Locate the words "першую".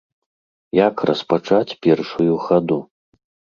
1.85-2.35